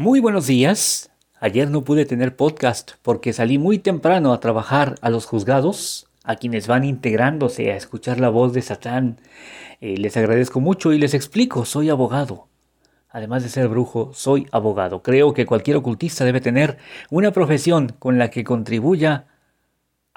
[0.00, 1.10] Muy buenos días.
[1.40, 6.36] Ayer no pude tener podcast porque salí muy temprano a trabajar a los juzgados, a
[6.36, 9.18] quienes van integrándose a escuchar la voz de Satán.
[9.82, 12.48] Eh, les agradezco mucho y les explico, soy abogado.
[13.10, 15.02] Además de ser brujo, soy abogado.
[15.02, 16.78] Creo que cualquier ocultista debe tener
[17.10, 19.26] una profesión con la que contribuya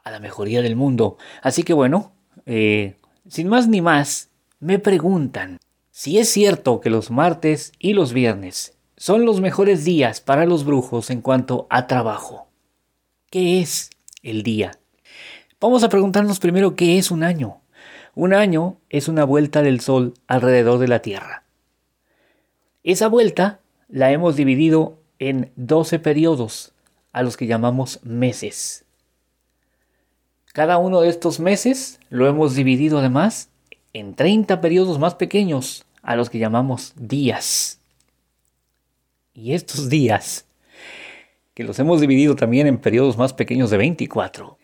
[0.02, 1.18] a la mejoría del mundo.
[1.42, 2.14] Así que bueno,
[2.46, 2.96] eh,
[3.28, 4.30] sin más ni más,
[4.62, 5.60] me preguntan
[5.92, 10.64] si es cierto que los martes y los viernes son los mejores días para los
[10.64, 12.48] brujos en cuanto a trabajo.
[13.30, 13.90] ¿Qué es
[14.22, 14.80] el día?
[15.60, 17.60] Vamos a preguntarnos primero qué es un año.
[18.16, 21.44] Un año es una vuelta del Sol alrededor de la Tierra.
[22.86, 23.60] Esa vuelta
[23.90, 26.72] la hemos dividido en 12 periodos,
[27.12, 28.86] a los que llamamos meses.
[30.54, 33.50] Cada uno de estos meses lo hemos dividido además
[33.92, 37.83] en 30 periodos más pequeños, a los que llamamos días.
[39.34, 40.46] Y estos días,
[41.56, 44.60] que los hemos dividido también en periodos más pequeños de 24,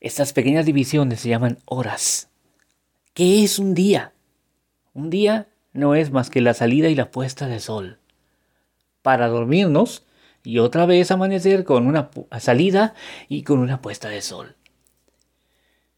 [0.00, 2.28] estas pequeñas divisiones se llaman horas.
[3.14, 4.12] ¿Qué es un día?
[4.92, 7.98] Un día no es más que la salida y la puesta de sol.
[9.00, 10.04] Para dormirnos
[10.44, 12.10] y otra vez amanecer con una
[12.40, 12.94] salida
[13.28, 14.56] y con una puesta de sol.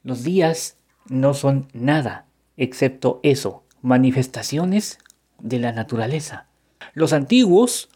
[0.03, 0.77] Los días
[1.09, 4.98] no son nada excepto eso, manifestaciones
[5.41, 6.47] de la naturaleza.
[6.95, 7.89] Los antiguos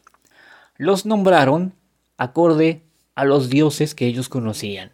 [0.79, 1.75] los nombraron
[2.17, 2.83] acorde
[3.15, 4.93] a los dioses que ellos conocían.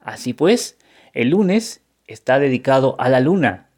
[0.00, 0.78] Así pues,
[1.12, 3.68] el lunes está dedicado a la luna,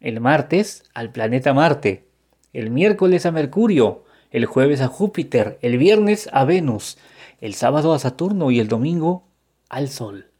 [0.00, 2.06] el martes al planeta Marte,
[2.52, 6.98] el miércoles a Mercurio, el jueves a Júpiter, el viernes a Venus,
[7.40, 9.28] el sábado a Saturno y el domingo
[9.68, 10.30] al Sol.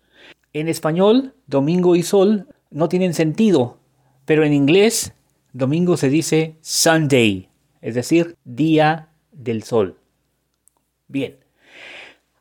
[0.55, 3.78] En español, domingo y sol no tienen sentido,
[4.25, 5.15] pero en inglés,
[5.53, 7.48] domingo se dice Sunday,
[7.81, 10.02] es decir, día del sol.
[11.13, 11.37] Bien,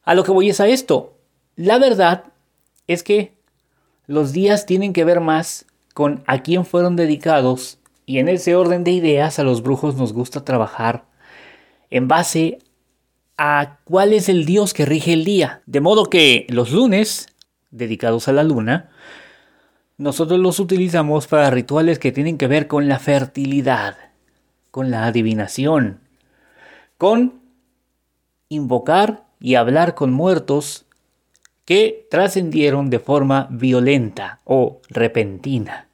[0.06, 1.18] a lo que voy es a esto.
[1.58, 2.24] La verdad
[2.88, 3.34] es que
[4.08, 8.86] los días tienen que ver más con a quién fueron dedicados y en ese orden
[8.86, 11.04] de ideas a los brujos nos gusta trabajar
[11.90, 12.60] en base
[13.38, 15.62] a cuál es el dios que rige el día.
[15.66, 17.28] De modo que los lunes,
[17.72, 18.90] dedicados a la luna,
[19.98, 23.98] nosotros los utilizamos para rituales que tienen que ver con la fertilidad,
[24.72, 26.00] con la adivinación,
[26.98, 27.41] con
[28.51, 30.85] invocar y hablar con muertos
[31.63, 35.88] que trascendieron de forma violenta o repentina.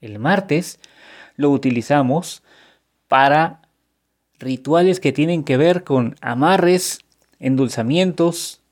[0.00, 0.80] El martes
[1.36, 2.42] lo utilizamos
[3.08, 3.60] para
[4.38, 7.00] rituales que tienen que ver con amarres,
[7.38, 8.62] endulzamientos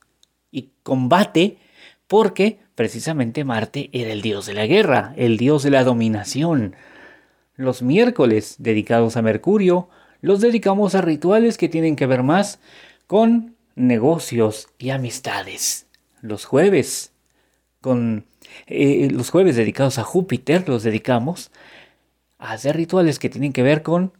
[0.50, 1.59] y combate,
[2.06, 6.75] porque precisamente Marte era el dios de la guerra, el dios de la dominación.
[7.55, 9.91] Los miércoles dedicados a Mercurio
[10.21, 12.59] los dedicamos a rituales que tienen que ver más
[13.06, 15.87] con negocios y amistades.
[16.21, 17.12] Los jueves,
[17.81, 18.25] con
[18.67, 21.51] eh, los jueves dedicados a Júpiter, los dedicamos
[22.39, 24.12] a hacer rituales que tienen que ver con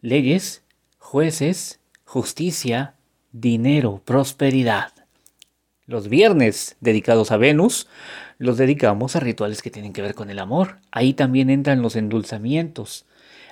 [0.00, 0.62] leyes,
[0.98, 2.94] jueces, justicia,
[3.32, 4.92] dinero, prosperidad.
[5.86, 7.88] Los viernes dedicados a Venus,
[8.38, 10.78] los dedicamos a rituales que tienen que ver con el amor.
[10.90, 13.04] Ahí también entran los endulzamientos,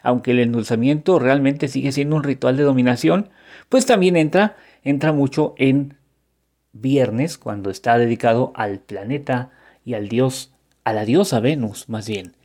[0.03, 3.31] aunque el endulzamiento realmente sigue siendo un ritual de dominación,
[3.69, 5.97] pues también entra, entra mucho en
[6.72, 9.50] viernes, cuando está dedicado al planeta
[9.84, 10.53] y al dios,
[10.84, 12.37] a la diosa Venus más bien.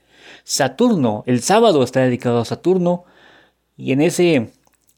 [0.44, 3.06] Saturno, el sábado está dedicado a Saturno,
[3.78, 4.52] y en ese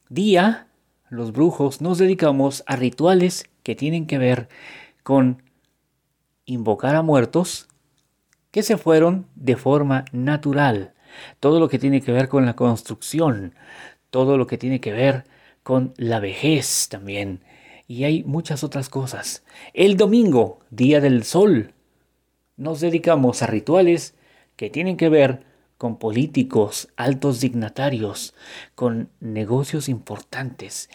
[0.10, 0.68] día
[1.10, 4.50] los brujos nos dedicamos a rituales que tienen que ver
[5.04, 5.44] con
[6.46, 7.68] invocar a muertos
[8.52, 10.94] que se fueron de forma natural
[11.40, 13.54] todo lo que tiene que ver con la construcción,
[14.10, 15.26] todo lo que tiene que ver
[15.64, 17.42] con la vejez también.
[17.88, 19.44] Y hay muchas otras cosas.
[19.74, 21.74] El domingo, Día del Sol,
[22.58, 24.16] nos dedicamos a rituales
[24.56, 25.44] que tienen que ver
[25.78, 28.34] con políticos, altos dignatarios,
[28.76, 30.90] con negocios importantes,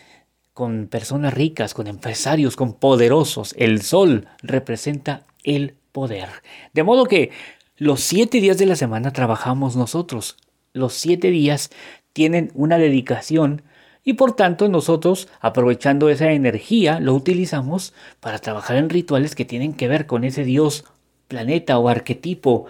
[0.53, 3.55] con personas ricas, con empresarios, con poderosos.
[3.57, 6.29] El sol representa el poder.
[6.73, 7.31] De modo que
[7.77, 10.37] los siete días de la semana trabajamos nosotros.
[10.73, 11.71] Los siete días
[12.13, 13.63] tienen una dedicación
[14.05, 19.75] y por tanto nosotros, aprovechando esa energía, lo utilizamos para trabajar en rituales que tienen
[19.75, 20.85] que ver con ese dios,
[21.29, 22.67] planeta o arquetipo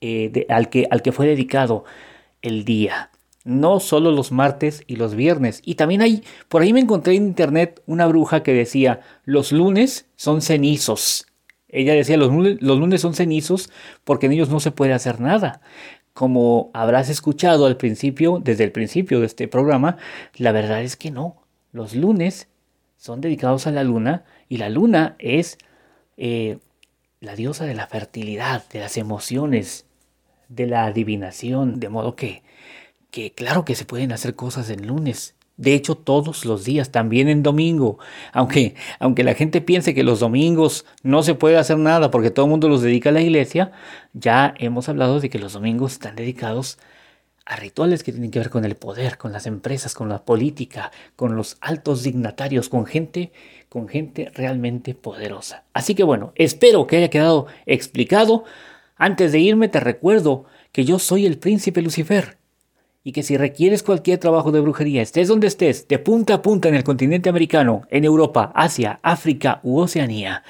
[0.00, 1.84] eh, al, que, al que fue dedicado
[2.40, 3.10] el día.
[3.44, 5.60] No solo los martes y los viernes.
[5.64, 10.06] Y también hay, por ahí me encontré en internet una bruja que decía, los lunes
[10.16, 11.26] son cenizos.
[11.72, 13.70] Ella decía, los lunes, son cenizos
[14.04, 15.60] porque en ellos no se puede hacer nada.
[16.12, 19.96] Como habrás escuchado al principio, desde el principio de este programa,
[20.36, 21.42] la verdad es que no.
[21.72, 22.48] Los lunes
[22.96, 25.58] son dedicados a la luna y la luna es
[26.16, 26.58] eh,
[27.20, 29.86] la diosa de la fertilidad, de las emociones,
[30.48, 32.42] de la adivinación, de modo que,
[33.10, 35.36] que claro que se pueden hacer cosas en lunes.
[35.60, 37.98] De hecho, todos los días, también en domingo.
[38.32, 42.46] Aunque, aunque la gente piense que los domingos no se puede hacer nada porque todo
[42.46, 43.70] el mundo los dedica a la iglesia,
[44.14, 46.78] ya hemos hablado de que los domingos están dedicados
[47.44, 50.92] a rituales que tienen que ver con el poder, con las empresas, con la política,
[51.14, 53.30] con los altos dignatarios, con gente,
[53.68, 55.64] con gente realmente poderosa.
[55.74, 58.44] Así que bueno, espero que haya quedado explicado.
[58.96, 62.39] Antes de irme te recuerdo que yo soy el príncipe Lucifer
[63.02, 66.68] y que si requieres cualquier trabajo de brujería, estés donde estés, de punta a punta
[66.68, 70.44] en el continente americano, en Europa, Asia, África u Oceanía,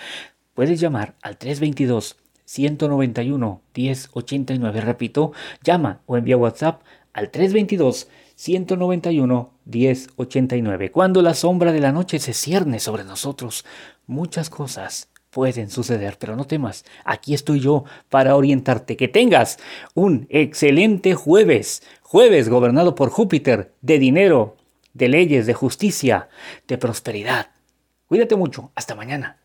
[0.55, 4.81] puedes llamar al 322 191 1089.
[4.81, 5.32] Repito,
[5.62, 6.82] llama o envía WhatsApp
[7.12, 10.91] al 322 191 1089.
[10.91, 13.64] Cuando la sombra de la noche se cierne sobre nosotros,
[14.06, 18.97] muchas cosas pueden suceder, pero no temas, aquí estoy yo para orientarte.
[18.97, 19.59] Que tengas
[19.94, 24.56] un excelente jueves, jueves gobernado por Júpiter, de dinero,
[24.93, 26.29] de leyes, de justicia,
[26.69, 27.50] de prosperidad.
[28.06, 29.39] Cuídate mucho, hasta mañana.